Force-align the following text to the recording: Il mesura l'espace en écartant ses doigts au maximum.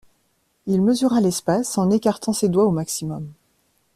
Il 0.65 0.81
mesura 0.81 1.21
l'espace 1.21 1.77
en 1.77 1.91
écartant 1.91 2.33
ses 2.33 2.49
doigts 2.49 2.65
au 2.65 2.71
maximum. 2.71 3.31